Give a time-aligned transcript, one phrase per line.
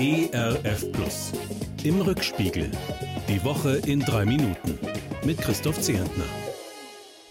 [0.00, 1.32] ERF Plus.
[1.82, 2.70] Im Rückspiegel.
[3.28, 4.78] Die Woche in drei Minuten.
[5.24, 6.22] Mit Christoph Zehentner.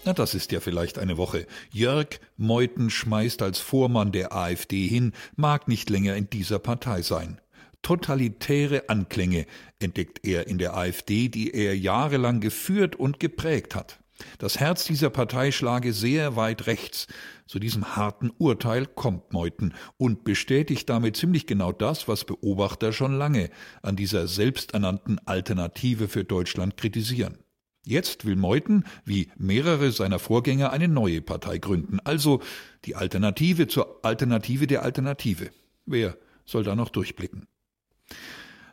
[0.04, 1.46] Na, das ist ja vielleicht eine Woche.
[1.70, 7.40] Jörg Meuthen schmeißt als Vormann der AfD hin, mag nicht länger in dieser Partei sein.
[7.80, 9.46] Totalitäre Anklänge
[9.78, 13.98] entdeckt er in der AfD, die er jahrelang geführt und geprägt hat.
[14.38, 17.06] Das Herz dieser Partei schlage sehr weit rechts.
[17.46, 23.14] Zu diesem harten Urteil kommt Meuthen und bestätigt damit ziemlich genau das, was Beobachter schon
[23.14, 23.50] lange
[23.82, 27.38] an dieser selbsternannten Alternative für Deutschland kritisieren.
[27.84, 32.42] Jetzt will Meuthen, wie mehrere seiner Vorgänger, eine neue Partei gründen, also
[32.84, 35.50] die Alternative zur Alternative der Alternative.
[35.86, 37.46] Wer soll da noch durchblicken?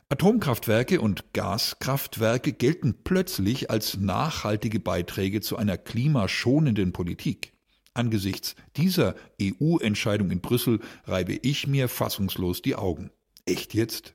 [0.08, 7.54] Atomkraftwerke und Gaskraftwerke gelten plötzlich als nachhaltige Beiträge zu einer klimaschonenden Politik.
[7.96, 13.10] Angesichts dieser EU-Entscheidung in Brüssel reibe ich mir fassungslos die Augen.
[13.46, 14.13] Echt jetzt?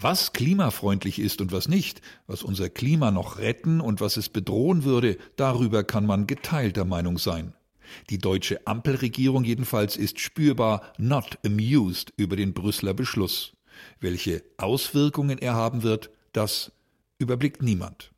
[0.00, 4.82] Was klimafreundlich ist und was nicht, was unser Klima noch retten und was es bedrohen
[4.82, 7.54] würde, darüber kann man geteilter Meinung sein.
[8.10, 13.52] Die deutsche Ampelregierung jedenfalls ist spürbar not amused über den Brüsseler Beschluss.
[14.00, 16.72] Welche Auswirkungen er haben wird, das
[17.18, 18.12] überblickt niemand.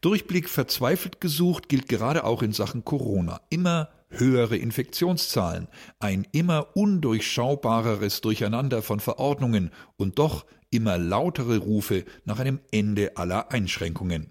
[0.00, 3.40] Durchblick verzweifelt gesucht gilt gerade auch in Sachen Corona.
[3.48, 12.38] Immer höhere Infektionszahlen, ein immer undurchschaubareres Durcheinander von Verordnungen und doch immer lautere Rufe nach
[12.38, 14.30] einem Ende aller Einschränkungen.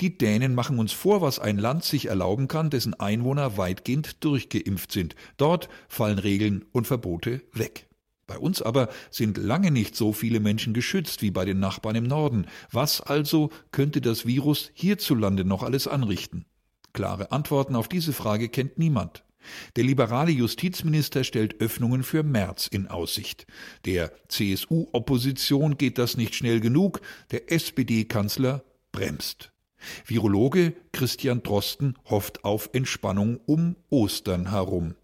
[0.00, 4.90] Die Dänen machen uns vor, was ein Land sich erlauben kann, dessen Einwohner weitgehend durchgeimpft
[4.90, 5.14] sind.
[5.36, 7.87] Dort fallen Regeln und Verbote weg.
[8.28, 12.04] Bei uns aber sind lange nicht so viele Menschen geschützt wie bei den Nachbarn im
[12.04, 12.46] Norden.
[12.70, 16.44] Was also könnte das Virus hierzulande noch alles anrichten?
[16.92, 19.24] Klare Antworten auf diese Frage kennt niemand.
[19.76, 23.46] Der liberale Justizminister stellt Öffnungen für März in Aussicht.
[23.86, 29.52] Der CSU-Opposition geht das nicht schnell genug, der SPD-Kanzler bremst.
[30.04, 34.96] Virologe Christian Drosten hofft auf Entspannung um Ostern herum.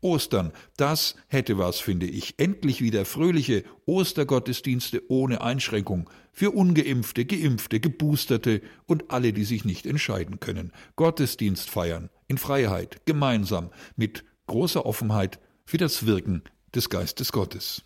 [0.00, 2.38] Ostern, das hätte was, finde ich.
[2.38, 9.86] Endlich wieder fröhliche Ostergottesdienste ohne Einschränkung für ungeimpfte, geimpfte, geboosterte und alle, die sich nicht
[9.86, 10.72] entscheiden können.
[10.94, 16.42] Gottesdienst feiern, in Freiheit, gemeinsam, mit großer Offenheit für das Wirken
[16.74, 17.82] des Geistes Gottes.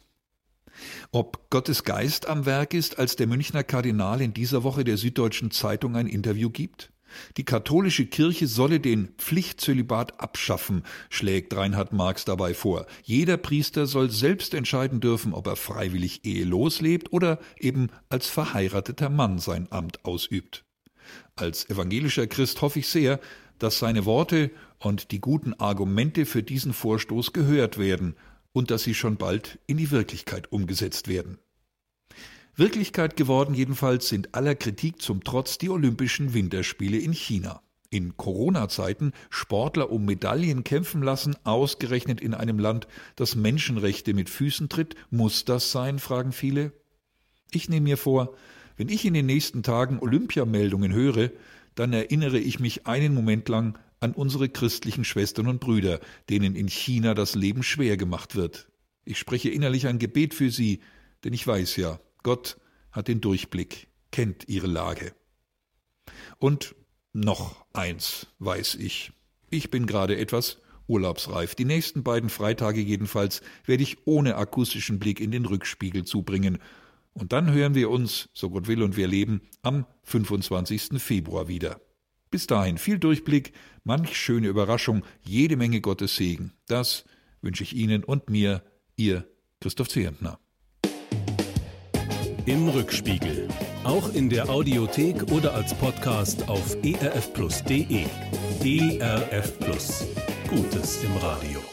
[1.12, 5.50] Ob Gottes Geist am Werk ist, als der Münchner Kardinal in dieser Woche der Süddeutschen
[5.50, 6.91] Zeitung ein Interview gibt?
[7.36, 12.86] Die katholische Kirche solle den Pflichtzölibat abschaffen, schlägt Reinhard Marx dabei vor.
[13.02, 19.08] Jeder Priester soll selbst entscheiden dürfen, ob er freiwillig ehelos lebt oder eben als verheirateter
[19.08, 20.64] Mann sein Amt ausübt.
[21.36, 23.20] Als evangelischer Christ hoffe ich sehr,
[23.58, 28.16] dass seine Worte und die guten Argumente für diesen Vorstoß gehört werden
[28.52, 31.38] und dass sie schon bald in die Wirklichkeit umgesetzt werden.
[32.54, 37.62] Wirklichkeit geworden jedenfalls sind aller Kritik zum Trotz die Olympischen Winterspiele in China.
[37.88, 44.68] In Corona-Zeiten Sportler um Medaillen kämpfen lassen, ausgerechnet in einem Land, das Menschenrechte mit Füßen
[44.68, 46.72] tritt, muss das sein, fragen viele.
[47.50, 48.34] Ich nehme mir vor,
[48.76, 51.30] wenn ich in den nächsten Tagen Olympiameldungen höre,
[51.74, 56.68] dann erinnere ich mich einen Moment lang an unsere christlichen Schwestern und Brüder, denen in
[56.68, 58.68] China das Leben schwer gemacht wird.
[59.06, 60.80] Ich spreche innerlich ein Gebet für sie,
[61.24, 62.58] denn ich weiß ja, Gott
[62.90, 65.14] hat den Durchblick, kennt ihre Lage.
[66.38, 66.74] Und
[67.12, 69.12] noch eins weiß ich.
[69.50, 71.54] Ich bin gerade etwas urlaubsreif.
[71.54, 76.58] Die nächsten beiden Freitage jedenfalls werde ich ohne akustischen Blick in den Rückspiegel zubringen.
[77.12, 81.02] Und dann hören wir uns, so Gott will und wir leben, am 25.
[81.02, 81.80] Februar wieder.
[82.30, 83.52] Bis dahin viel Durchblick,
[83.84, 86.52] manch schöne Überraschung, jede Menge Gottes Segen.
[86.66, 87.04] Das
[87.42, 88.62] wünsche ich Ihnen und mir,
[88.96, 89.26] Ihr
[89.60, 90.41] Christoph Zehentner.
[92.46, 93.46] Im Rückspiegel.
[93.84, 98.04] Auch in der Audiothek oder als Podcast auf erfplus.de.
[98.64, 100.06] ERF Plus.
[100.48, 101.71] Gutes im Radio.